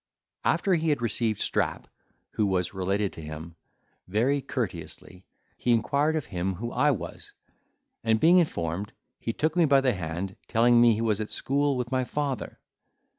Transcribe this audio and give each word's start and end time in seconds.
After 0.43 0.73
he 0.73 0.89
had 0.89 0.99
received 0.99 1.39
Strap, 1.39 1.87
who 2.31 2.47
was 2.47 2.73
related 2.73 3.13
to 3.13 3.21
him, 3.21 3.55
very 4.07 4.41
courteously, 4.41 5.25
he 5.59 5.73
inquired 5.73 6.15
of 6.15 6.25
him 6.33 6.55
who 6.55 6.71
I 6.71 6.89
was; 6.89 7.33
and 8.03 8.19
being 8.19 8.39
informed, 8.39 8.93
he 9.19 9.31
took 9.31 9.55
me 9.55 9.65
by 9.65 9.79
the 9.79 9.93
hand, 9.93 10.37
telling 10.47 10.81
me 10.81 10.95
he 10.95 11.01
was 11.01 11.21
at 11.21 11.29
school 11.29 11.77
with 11.77 11.91
my 11.91 12.03
father. 12.03 12.57